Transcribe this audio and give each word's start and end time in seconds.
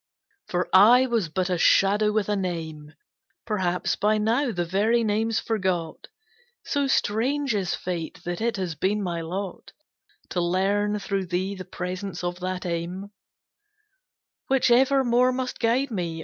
For 0.47 0.67
I 0.73 1.05
was 1.05 1.29
but 1.29 1.51
a 1.51 1.59
shadow 1.59 2.11
with 2.11 2.27
a 2.27 2.35
name, 2.35 2.95
Perhaps 3.45 3.95
by 3.97 4.17
now 4.17 4.51
the 4.51 4.65
very 4.65 5.03
name's 5.03 5.39
forgot; 5.39 6.07
So 6.65 6.87
strange 6.87 7.53
is 7.53 7.75
Fate 7.75 8.19
that 8.25 8.41
it 8.41 8.57
has 8.57 8.73
been 8.73 9.03
my 9.03 9.21
lot 9.21 9.73
To 10.29 10.41
learn 10.41 10.97
through 10.97 11.27
thee 11.27 11.53
the 11.53 11.65
presence 11.65 12.23
of 12.23 12.39
that 12.39 12.65
aim 12.65 13.11
Which 14.47 14.71
evermore 14.71 15.31
must 15.31 15.59
guide 15.59 15.91
me. 15.91 16.19